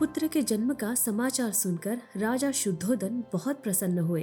[0.00, 4.22] पुत्र के जन्म का समाचार सुनकर राजा शुद्धोधन बहुत प्रसन्न हुए।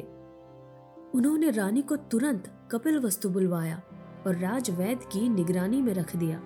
[1.15, 3.81] उन्होंने रानी को तुरंत कपिल वस्तु बुलवाया
[4.27, 6.37] और राजवैद की निगरानी में रख दिया।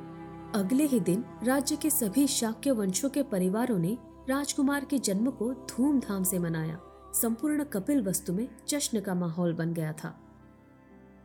[0.55, 3.97] अगले ही दिन राज्य के सभी शाक्य वंशों के परिवारों ने
[4.29, 6.79] राजकुमार के जन्म को धूमधाम से मनाया।
[7.13, 10.19] संपूर्ण कपिल वस्तु में जश्न का माहौल बन गया था।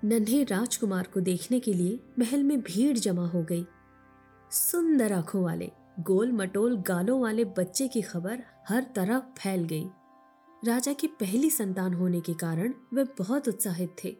[0.04, 3.66] नन्हे राजकुमार को देखने के लिए महल में भीड़ जमा हो गई।
[4.50, 5.70] सुंदर आँखों वाले
[6.00, 9.84] गोल मटोल गालों वाले बच्चे की खबर हर तरफ़ फैल गई।
[10.64, 14.16] राजा की पहली संतान होने के कारण वे बहुत उत्साहित थे।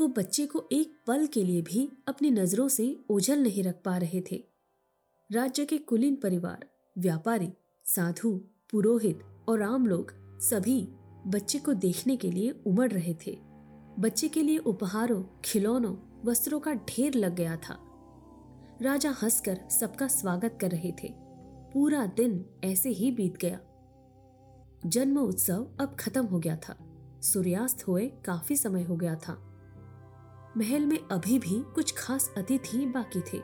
[0.00, 3.96] वो बच्चे को एक पल के लिए भी अपनी नज़रों से ओझल नहीं रख पा
[3.96, 4.44] रहे थे।
[5.32, 6.66] राज्य के कुलीन परिवार,
[6.98, 7.52] व्यापारी,
[7.84, 8.40] साधु,
[8.70, 10.88] पुरोहित और आम लोग सभी
[11.26, 13.38] बच्चे को देखने के लिए उमड़ रहे थे।
[13.98, 17.93] बच्चे के लिए उपहारों, खिलौनों, वस्त्रों का ढेर लग गया था।
[18.82, 21.14] राजा हंसकर सबका स्वागत कर रहे थे।
[21.72, 23.60] पूरा दिन ऐसे ही बीत गया।
[24.86, 26.76] जन्म उत्सव अब खत्म हो गया था।
[27.22, 29.32] सूर्यास्त हुए काफ़ी समय हो गया था।
[30.56, 33.42] महल में अभी भी कुछ खास अतिथि बाकी थे।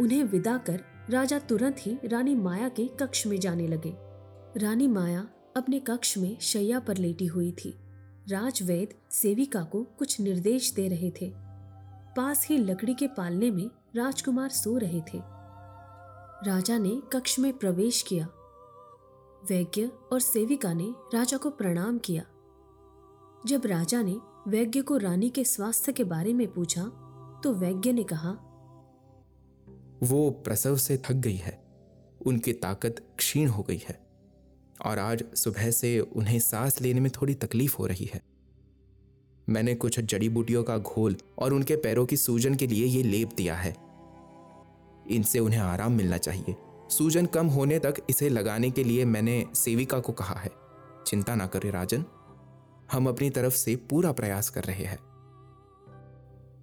[0.00, 3.94] उन्हें विदा कर राजा तुरंत ही रानी माया के कक्ष में जाने लगे।
[4.60, 7.78] रानी माया अपने कक्ष में शैया पर लेटी हुई थी।
[8.28, 11.32] राजवैद सेविका को कुछ निर्देश दे रहे थे।
[12.16, 15.18] पास ही लकड़ी के पालने में राजकुमार सो रहे थे।
[16.46, 18.26] राजा ने कक्ष में प्रवेश किया।
[19.50, 22.22] वैज्ञ और सेविका ने राजा को प्रणाम किया।
[23.46, 24.16] जब राजा ने
[24.48, 26.82] वैज्ञ को रानी के स्वास्थ्य के बारे में पूछा
[27.44, 28.30] तो वैज्ञ ने कहा,
[30.02, 31.58] वो प्रसव से थक गई है।
[32.26, 34.00] उनकी ताकत क्षीण हो गई है
[34.86, 38.29] और आज सुबह से उन्हें सांस लेने में थोड़ी तकलीफ़ हो रही है।
[39.50, 43.30] मैंने कुछ जड़ी बूटियों का घोल और उनके पैरों की सूजन के लिए ये लेप
[43.36, 43.76] दिया है।
[45.10, 46.56] इनसे उन्हें आराम मिलना चाहिए।
[46.90, 50.50] सूजन कम होने तक इसे लगाने के लिए मैंने सेविका को कहा है।
[51.06, 52.04] चिंता ना करे राजन।
[52.92, 54.98] हम अपनी तरफ़ से पूरा प्रयास कर रहे हैं।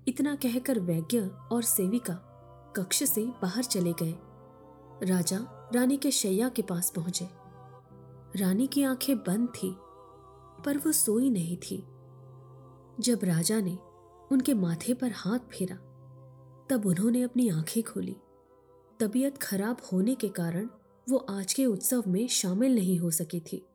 [0.07, 1.19] इतना कहकर वैज्ञ
[1.51, 2.13] और सेविका
[2.75, 4.15] कक्ष से बाहर चले गए।
[5.03, 7.27] राजा रानी के शैया के पास पहुँचे।
[8.35, 9.75] रानी की आँखें बंद थी,
[10.65, 11.87] पर वो सोई नहीं थी।
[12.99, 13.77] जब राजा ने
[14.31, 15.75] उनके माथे पर हाथ फेरा,
[16.69, 18.15] तब उन्होंने अपनी आँखें खोली।
[18.99, 20.69] तबीयत खराब होने के कारण
[21.09, 23.65] वो आज के उत्सव में शामिल नहीं हो सकी थी।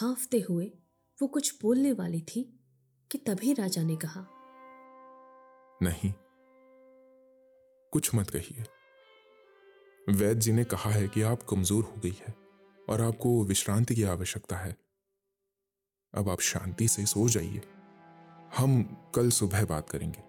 [0.00, 0.72] हाफते हुए
[1.18, 2.42] वो कुछ बोलने वाली थी
[3.10, 4.26] कि तभी राजा ने कहा,
[5.82, 6.12] नहीं,
[7.92, 8.64] कुछ मत कहिए।
[10.08, 12.34] वैद्य जी ने कहा है कि आप कमज़ोर हो गई है
[12.88, 14.76] और आपको विश्रांति की आवश्यकता है।
[16.14, 17.62] अब आप शांति से सो जाइए।
[18.56, 18.82] हम
[19.14, 20.28] कल सुबह बात करेंगे।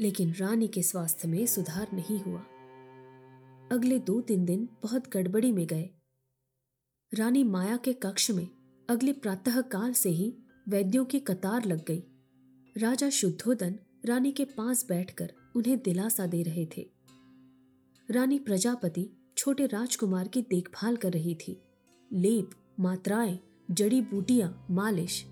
[0.00, 2.40] लेकिन रानी के स्वास्थ्य में सुधार नहीं हुआ।
[3.72, 5.90] अगले दो तीन दिन बहुत गड़बड़ी में गए।
[7.14, 8.48] रानी माया के कक्ष में
[8.90, 10.36] अगले प्रातः काल से ही
[10.68, 12.02] वैद्यों की कतार लग गई।
[12.76, 16.99] राजा शुद्धोदन रानी के पास बैठकर उन्हें दिलासा दे रहे थे।
[18.10, 21.62] रानी प्रजापति छोटे राजकुमार की देखभाल कर रही थी।
[22.12, 22.50] लेप,
[22.80, 23.38] मात्राएँ,
[23.70, 25.26] जड़ी बूटियाँ, मालिश,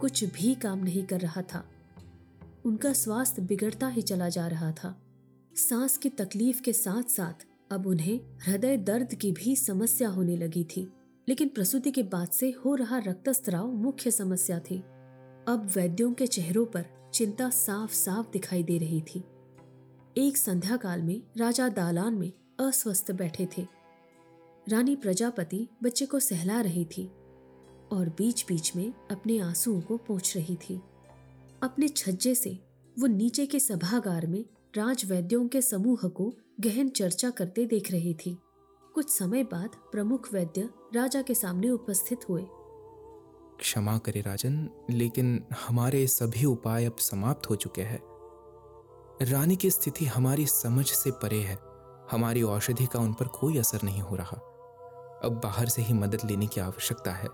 [0.00, 1.70] कुछ भी काम नहीं कर रहा था।
[2.64, 5.02] उनका स्वास्थ्य बिगड़ता ही चला जा रहा था।
[5.56, 10.64] सांस की तकलीफ़ के साथ साथ अब उन्हें हृदय दर्द की भी समस्या होने लगी
[10.64, 10.92] थी,
[11.28, 14.78] लेकिन प्रसूति के बाद से हो रहा रक्तस्त्राव मुख्य समस्या थी।
[15.48, 19.24] अब वैद्यों के चेहरों पर चिंता साफ़ साफ़ दिखाई दे रही थी।
[20.18, 23.66] एक संध्या काल में राजा दालान में अस्वस्थ बैठे थे।
[24.68, 27.06] रानी प्रजापति बच्चे को सहला रही थी
[27.92, 30.80] और बीच बीच में अपने आंसुओं को पोंछ रही थी।
[31.62, 32.58] अपने छज्जे से
[32.98, 34.44] वो नीचे के सभागार में
[34.76, 38.38] राजवैद्यों के समूह को गहन चर्चा करते देख रही थी।
[38.94, 42.42] कुछ समय बाद प्रमुख वैद्य राजा के सामने उपस्थित हुए।
[43.60, 48.11] क्षमा करे राजन, लेकिन हमारे सभी उपाय अब समाप्त हो चुके हैं।
[49.24, 51.58] रानी की स्थिति हमारी समझ से परे है।
[52.10, 54.36] हमारी औषधि का उन पर कोई असर नहीं हो रहा।
[55.24, 57.28] अब बाहर से ही मदद लेने की आवश्यकता है।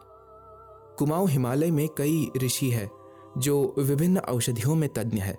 [0.98, 2.90] कुमाऊं हिमालय में कई ऋषि है,
[3.38, 5.38] जो विभिन्न औषधियों में तज्ञ है।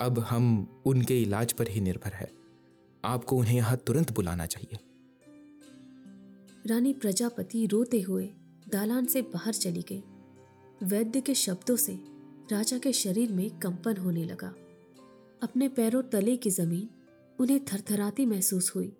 [0.00, 2.32] अब हम उनके इलाज पर ही निर्भर है।
[3.04, 4.78] आपको उन्हें यहाँ तुरंत बुलाना चाहिए।
[6.66, 8.26] रानी प्रजापति रोते हुए
[8.68, 10.04] दालान से बाहर चली गई।
[10.82, 12.00] वैद्य के शब्दों से
[12.52, 14.54] राजा के शरीर में कंपन होने लगा।
[15.42, 16.88] अपने पैरों तले की ज़मीन
[17.40, 18.96] उन्हें थरथराती महसूस हुई।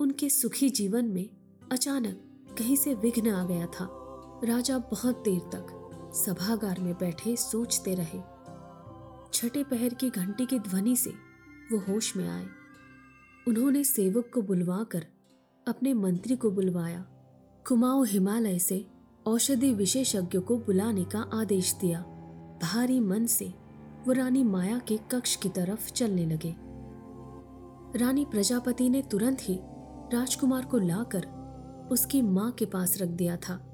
[0.00, 1.30] उनके सुखी जीवन में
[1.72, 2.22] अचानक
[2.58, 3.88] कहीं से विघ्न आ गया था।
[4.44, 5.80] राजा बहुत देर तक
[6.14, 8.20] सभागार में बैठे सोचते रहे।
[9.32, 11.10] छठे पहर की घंटी की ध्वनि से
[11.72, 12.46] वो होश में आए।
[13.48, 15.06] उन्होंने सेवक को बुलवाकर
[15.68, 17.00] अपने मंत्री को बुलवाया।
[17.66, 18.86] कुमाऊं हिमालय से
[19.26, 22.00] औषधि विशेषज्ञों को बुलाने का आदेश दिया।
[22.62, 23.63] भारी मन से
[24.06, 26.56] वो रानी माया के कक्ष की तरफ़ चलने लगे।
[27.98, 29.60] रानी प्रजापति ने तुरंत ही
[30.12, 31.24] राजकुमार को लाकर
[31.92, 33.70] उसकी माँ के पास रख दिया था।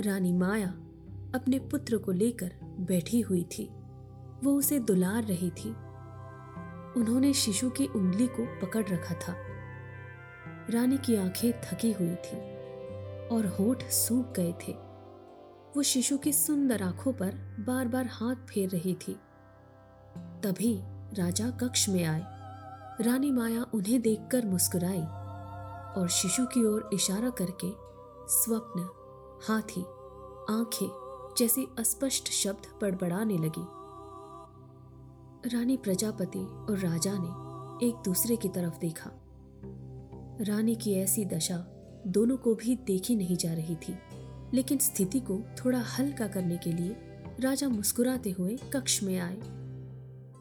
[0.00, 0.68] रानी माया
[1.34, 3.70] अपने पुत्र को लेकर बैठी हुई थी।
[4.44, 5.70] वो उसे दुलार रही थी।
[6.96, 9.34] उन्होंने शिशु की उंगली को पकड़ रखा था।
[10.70, 12.36] रानी की आँखें थकी हुई थी
[13.28, 14.72] और होठ सूख गए थे।
[15.76, 19.16] वो शिशु की सुंदर आँखों पर बार बार हाथ फेर रही थी।
[20.44, 20.80] तभी
[21.14, 22.22] राजा कक्ष में आए।
[23.00, 25.02] रानी माया उन्हें देखकर मुस्कुराई
[26.00, 27.70] और शिशु की ओर इशारा करके
[28.28, 28.80] स्वप्न,
[29.48, 29.80] हाथी,
[30.50, 33.66] आँखें जैसे अस्पष्ट शब्द बड़बड़ाने लगी।
[35.56, 39.10] रानी प्रजापति और राजा ने एक दूसरे की तरफ़ देखा।
[40.40, 41.58] रानी की ऐसी दशा
[42.06, 43.98] दोनों को भी देखी नहीं जा रही थी,
[44.54, 46.96] लेकिन स्थिति को थोड़ा हल्का करने के लिए
[47.40, 49.57] राजा मुस्कुराते हुए कक्ष में आए।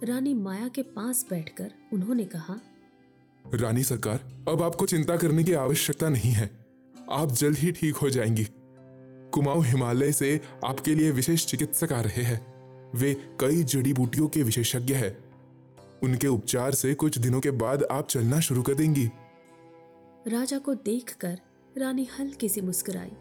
[0.04, 2.62] रानी माया के पास बैठकर उन्होंने कहा
[3.54, 6.66] रानी सरकार अब आपको चिंता करने की आवश्यकता नहीं है।
[7.12, 8.48] आप जल्द ही ठीक हो जाएँगी।
[9.34, 12.46] कुमाऊं हिमालय से आपके लिए विशेष चिकित्सक आ रहे हैं।
[12.96, 15.18] वे कई जड़ी बूटियों के विशेषज्ञ हैं।
[16.04, 19.10] उनके उपचार से कुछ दिनों के बाद आप चलना शुरू कर देंगी।
[20.28, 21.40] राजा को देखकर
[21.78, 23.12] रानी हल्के से मुस्कुराई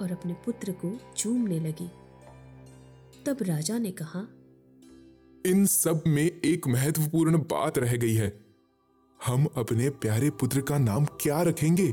[0.00, 1.90] और अपने पुत्र को चूमने लगी।
[3.26, 4.26] तब राजा ने कहा
[5.46, 8.28] इन सब में एक महत्वपूर्ण बात रह गई है।
[9.20, 11.86] हम अपने प्यारे पुत्र का नाम क्या रखेंगे?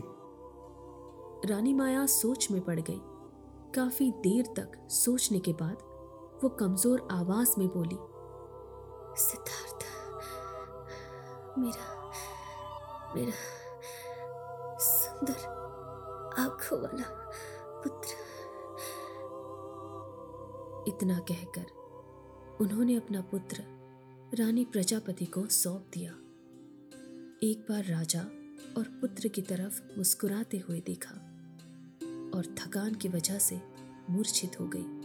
[1.45, 2.99] रानी माया सोच में पड़ गई।
[3.75, 5.77] काफ़ी देर तक सोचने के बाद
[6.43, 7.97] वो कमज़ोर आवाज़ में बोली,
[9.21, 9.85] सिद्धार्थ,
[11.59, 11.87] मेरा
[13.15, 13.33] मेरा
[14.79, 15.39] सुंदर
[16.39, 17.09] आँखों वाला
[17.83, 18.09] पुत्र।
[20.87, 21.78] इतना कहकर
[22.61, 23.63] उन्होंने अपना पुत्र,
[24.33, 26.11] रानी प्रजापति को सौंप दिया।
[27.43, 28.21] एक बार राजा
[28.77, 31.15] और पुत्र की तरफ़ मुस्कुराते हुए देखा
[32.33, 33.61] और थकान की वजह से
[34.09, 34.98] मूर्छित हो गई।